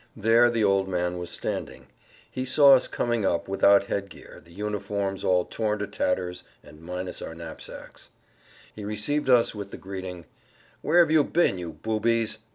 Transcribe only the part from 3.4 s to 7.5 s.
without headgear, the uniforms all torn to tatters, and minus our